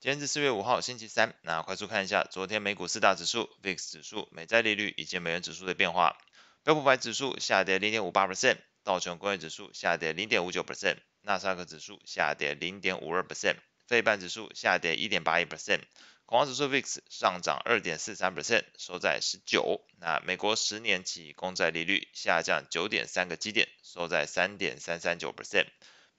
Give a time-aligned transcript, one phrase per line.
[0.00, 1.34] 今天是四月五号，星期三。
[1.42, 6.16] 那快速看一下昨天美股四大指数、VIX 指数、美债利率以及美元指数的变化。
[6.62, 13.56] 标普百指数下跌零点五八 percent，道琼工业指数下跌零点五九 percent，纳斯达克指数下跌零点五二 percent，
[13.88, 15.80] 费半指数下跌一点八一 percent，
[16.26, 19.84] 恐慌指数 VIX 上涨二点四三 percent，收在十九。
[19.98, 25.66] 那美国十年期公债利率下降九点三个基点，收在三点三三九 percent。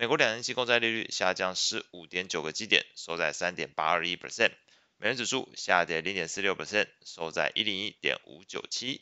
[0.01, 4.53] 美国两年期公债利率下降十五点九个基点，收在三点八二一 percent。
[4.95, 9.01] 美元指数下跌零点四六 percent，收在一零一点五九七。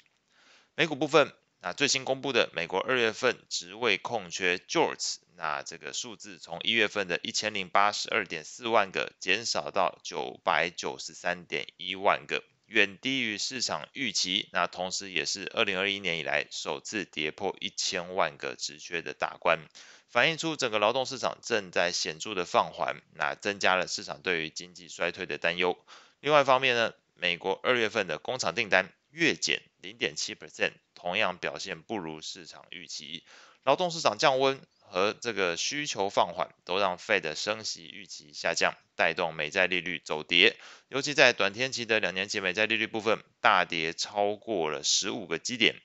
[0.73, 14.48] 美股部分，那最新公布的美国二月份职位空缺 JOLTS，那这个数字从一月份的一千零八十二点四万个减少到九百九十三点一万个，远低于市场预期。
[14.54, 19.60] 那同时也是二零二一年以来首次跌破一千万个职缺的大关。
[20.08, 25.78] 反映出整个劳动市场正在显著的放缓，那增加了市场对于经济衰退的担忧。
[26.22, 33.26] 另外一方面呢，美国二月份的工厂订单月减零点七 percent，同样表现不如市场预期。
[33.64, 40.58] 劳动市场降温和这个需求放缓，都让 Fed 的升息预期下降，带动美债利率走跌。
[40.88, 45.76] 尤其在短天期的两年期美债利率部分，大跌超过了十五个基点。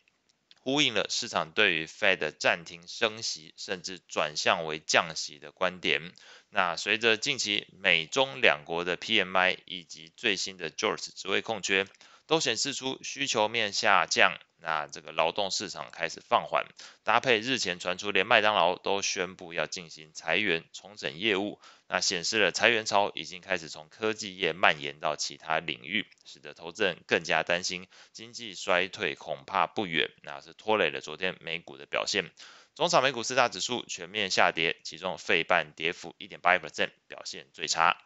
[0.65, 6.13] 呼应了市场对于 Fed 暂停升息，甚至转向为降息的观点。
[6.51, 11.89] 那随着近期美中两国的 PMI 以及最新的 j o r g e 职位空缺，
[12.27, 14.39] 都显示出需求面下降。
[14.65, 16.65] 那这个劳动市场开始放缓，
[17.03, 32.31] 搭配日前传出连麦当劳都宣布要进行裁员重整业务，那显示了裁员潮已经开始从科技业蔓延到其他领域，使得投资人更加担心经济衰退恐怕不远，那是拖累了昨天美股的表现。
[32.77, 37.97] 中场美股四大指数全面下跌，其中费半跌幅一点八一 percent，表现最差。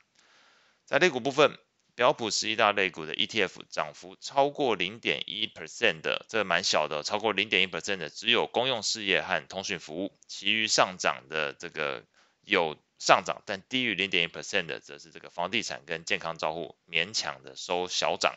[0.87, 1.59] 在类股部分。
[1.97, 12.05] 标普十一大类股的 ETF 涨幅超过零点一 percent 的，这蛮小的，超过零点一 percent 的只有公用事业和通讯服务，其余上涨的这个
[12.43, 18.37] 有上涨，但低于零点一 percent 的，则是这个房地产跟健康照护勉强的收小涨。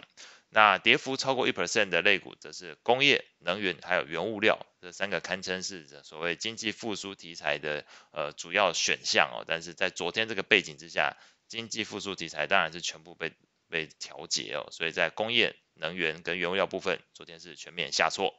[0.51, 9.43] 那跌幅超过一 percent 的类股，则是工业、能源还有原物料，这三个堪称是所谓经济复苏题材的呃主要选项哦。
[9.45, 11.17] 但是在昨天这个背景之下，
[11.47, 13.31] 经济复苏题材当然是全部被
[13.69, 18.35] 被调节哦，所以在工业、能源跟原物料部分，昨天是全面下挫。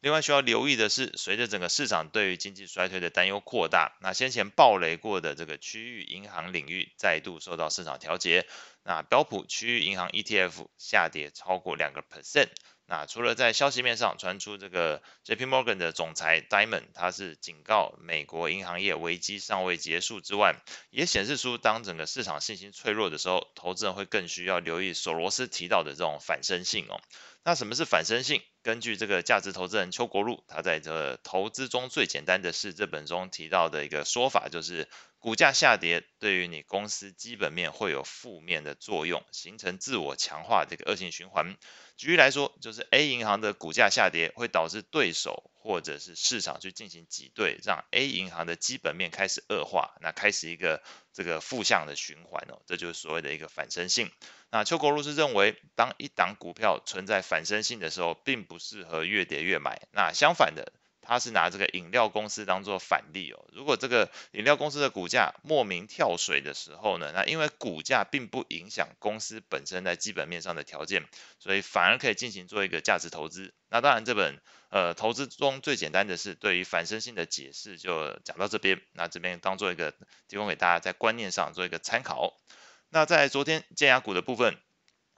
[0.00, 8.46] 另外需要留意的是，随着整个市场对于经济衰退的担忧扩大，那先前暴雷过的这个区域银行领域再度受到市场调节。
[8.82, 12.48] 那标普区域银行 ETF 下跌超过两个 percent。
[12.86, 20.54] 那除了在消息面上传出这个 JP Morgan 的总裁 Diamond，他是警告美国银行业危机尚未结束之外，
[20.90, 27.00] 也显示出当整个市场信心脆弱的时候，投资人会更需要留意索罗斯提到的这种反身性哦。
[27.42, 28.42] 那什么是反身性？
[28.64, 34.88] 根据这个价值投资人邱国禄，他在这投资中最简单的事这本中提到的一个说法就是。
[35.24, 41.56] 股价下跌对于你公司基本面会有负面的作用，形成自我强化这个恶性循环。
[41.96, 50.82] 举例来说，就是 A 银行的股价下跌会导致对手或者是市场去进行挤兑，让 A 银行的基本面开始恶化，那开始一个
[51.14, 54.10] 这个负向的循环哦，这就是所谓的一个反身性。
[54.50, 59.88] 那邱国如是认为，当一档股票存在反身性的时候，并不适合越跌越买。
[59.90, 60.70] 那相反的。
[61.06, 63.44] 他是拿这个饮料公司当做反例哦。
[63.52, 71.06] 如果这个饮料公司的股价莫名跳水的时候呢，那因为股价并不影响公司本身在基本面上的条件，
[71.38, 73.54] 所以反而可以进行做一个价值投资。
[73.68, 78.80] 那当然，这本呃投资中最简单的是对于反身性的解释就讲到这边。
[78.92, 79.94] 那这边当做一个
[80.28, 82.40] 提供给大家在观念上做一个参考。
[82.88, 84.56] 那在昨天尖牙股的部分。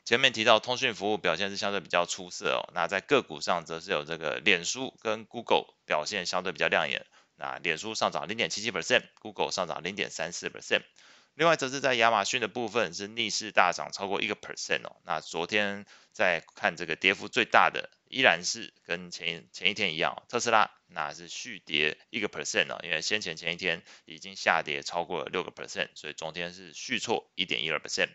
[0.07, 10.83] 前面提到通讯服务表现是相对比较出色哦，那在个股上则是有这个脸书跟 Google 表现相对比较亮眼，那脸书上涨零点七七 percent，Google 上涨零点三四 percent，
[11.35, 28.11] 另外则是在亚马逊的部分是逆势大涨超过一个 percent 哦，那昨天在看这个跌幅最大的依然是跟前前一天一样，特斯拉那是续跌一个 percent 哦，因为先前前一天已经下跌超过了六个 percent，所以昨天是续挫一点一二 percent。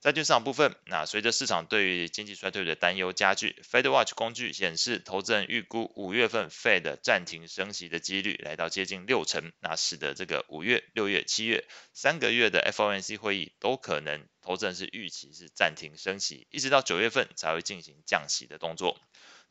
[0.00, 18.98] 债券市场部分，那随着市场对于经济衰退的担忧加剧，FedWatch 工具显示，投资人预估五月份 Fed 暂停升息的几率来到接近六成，那使得这个五月、六月、七月三个月的 FOMC 会议都可能，投资人是预期是暂停升息，一直到九月份才会进行降息的动作。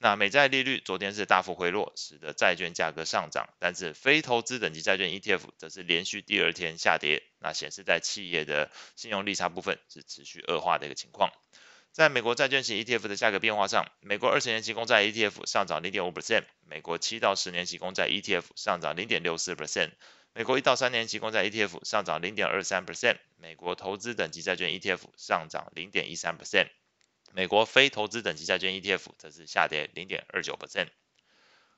[0.01, 11.33] 那美债利率昨天是大幅回落使得债券价格上涨但是非投资等级债券 etf 则是连续第二天下跌那显示在企业的信用利差部分是持续恶化的一个情况。
[11.91, 19.91] 在美国债券型 etf 的价格变化上美国二十年期公债 etf 上涨零点五 percent 美国七到十年期公债 etf 上涨零点六四 percent
[20.33, 26.69] 美国一到三年期公债 etf 上涨零点二三 percent 美国投资等级债券 etf 上涨零点一三 percent
[27.33, 30.87] 美国非投资等级债券 ETF 则是下跌零点二九 percent。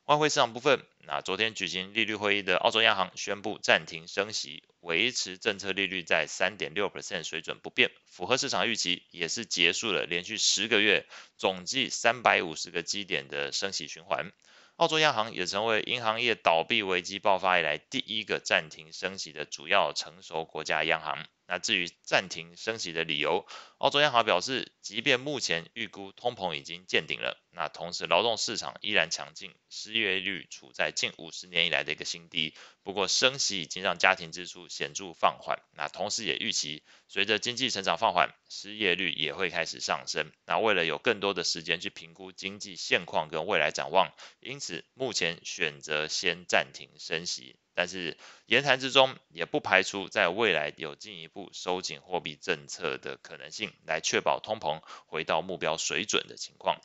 [0.05, 11.05] 外汇市场部分，那昨天举行利率会议的澳洲央行宣布暂停升息，维持政策利率在三点六 percent 水准不变，符合市场预期，也是结束了连续十个月
[11.37, 14.31] 总计三百五十个基点的升息循环。
[14.77, 21.27] 澳洲央行也成为银行业倒闭危机爆发以来第一个暂停升息的主要成熟国家央行。
[21.51, 23.45] 那至于暂停升息的理由，
[23.77, 32.53] 澳洲央行表示，即便目前预估通膨已经见顶了，那同时劳动市场依然强劲，失业率处在近五十年以来的一个新低。
[32.83, 40.31] 不过升息已经让家庭支出显著放缓，那同时也预期随着经济成长放缓，失业率也会开始上升。
[40.45, 47.57] 那为了有更多的时间去评估经济现况跟未来展望，因此目前选择先暂停升息。
[47.73, 56.79] 但是言谈之中也不排除在未来有进一步收紧货币政策的可能性，来确保通膨回到目标水准的情况。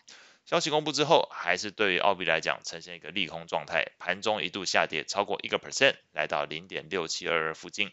[0.44, 7.90] 消息公布之后，还是对于澳币来讲呈现一个利空状态，盘中一度下跌超过一个 percent，来到零点六七二二附近。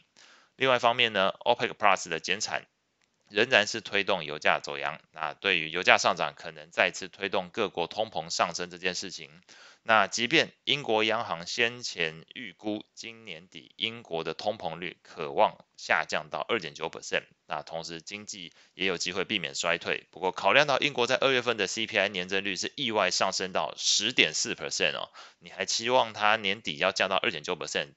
[0.56, 2.68] 另外一方面呢，OPEC Plus 的减产
[3.34, 5.02] 仍然是推动油价走扬。
[5.12, 9.32] 那对于油价上涨，可能再次推动各国通膨上升这件事情。
[9.86, 20.08] 那即便英国央行先前预估今年底英国的通膨率可望下降到二点九 percent，那同时经济也有机会避免衰退。
[20.12, 25.10] 不过考量到英国在二月份的 CPI 年增率是意外上升到十点四 percent 哦，
[25.40, 27.90] 你还期望它年底要降到二点九 percent？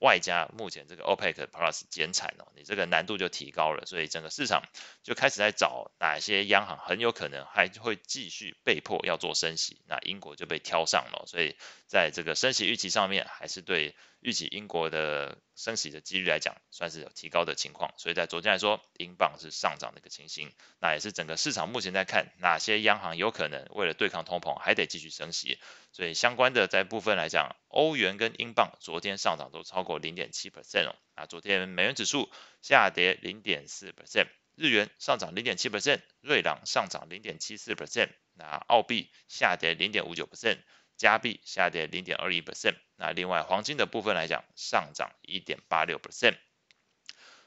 [0.00, 4.62] 外加目前这个 OPEC Plus 减产哦，你这个难度就提高了，所以整个市场
[5.02, 11.56] 就开始在找哪些央行很有可能还会继续被迫要做升息，那英国就被挑上了，所以
[11.86, 13.94] 在这个升息预期上面还是对。
[14.20, 20.52] 预期英国的升息的几率来讲，算是有提高的情况，所以在昨天来说，英镑是上涨的一个情形。
[20.78, 25.58] 那也是整个市场目前在看哪些央行有可能为了对抗通膨，还得继续升息。
[25.92, 30.96] 所以相关的在部分来讲，欧元跟英镑昨天上涨都超过零点七 percent 哦。
[31.16, 32.30] 那昨天美元指数
[32.60, 40.58] 下跌零点四 percent，日元上涨零点七 percent，瑞郎上涨零点七四 percent，那澳币下跌零点五九 percent。
[41.00, 46.36] 加币下跌零点二一 percent，那另外黄金的部分来讲，上涨一点八六 percent。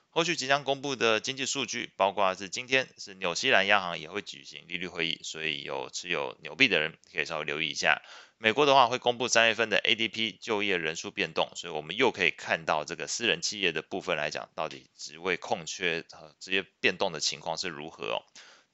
[0.09, 8.01] 后续即将公布的经济数据，包括是今天是纽西兰央行也会举行利率会议，所以有持有纽币的人可以稍微留意一下。
[8.39, 18.25] 美国的话会公布三月份的 ADP 就业人数变动，所以我们又可以看到这个私人企业的部分来讲，到底职位空缺和职业变动的情况是如何哦。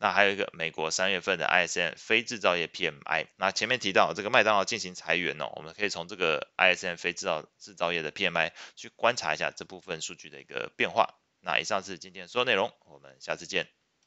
[0.01, 11.16] 那还有一个美国三月份的 ISM 非制造业 PMI，那前面提到这个麦当劳进行裁员哦，我们可以从这个 ISM 非制造制造业的 PMI 去观察一下这部分数据的一个变化。
[11.42, 13.68] 那以上是今天所有内容，我们下次见。